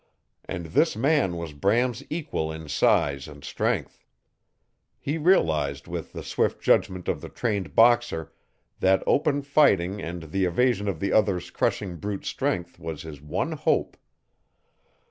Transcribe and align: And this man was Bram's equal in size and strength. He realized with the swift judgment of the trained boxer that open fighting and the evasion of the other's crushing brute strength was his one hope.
And 0.45 0.65
this 0.65 0.95
man 0.95 1.37
was 1.37 1.53
Bram's 1.53 2.03
equal 2.09 2.51
in 2.51 2.67
size 2.69 3.27
and 3.27 3.43
strength. 3.43 4.03
He 4.99 5.19
realized 5.19 5.87
with 5.87 6.11
the 6.13 6.23
swift 6.23 6.59
judgment 6.59 7.07
of 7.07 7.21
the 7.21 7.29
trained 7.29 7.75
boxer 7.75 8.33
that 8.79 9.03
open 9.05 9.43
fighting 9.43 10.01
and 10.01 10.31
the 10.31 10.45
evasion 10.45 10.87
of 10.87 10.99
the 11.01 11.13
other's 11.13 11.51
crushing 11.51 11.97
brute 11.97 12.25
strength 12.25 12.79
was 12.79 13.03
his 13.03 13.21
one 13.21 13.51
hope. 13.51 13.95